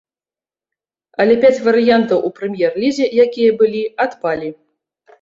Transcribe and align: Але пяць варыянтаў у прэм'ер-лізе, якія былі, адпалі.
Але 1.25 1.33
пяць 1.43 1.61
варыянтаў 1.69 2.25
у 2.31 2.33
прэм'ер-лізе, 2.41 3.13
якія 3.27 3.51
былі, 3.63 3.87
адпалі. 4.09 4.49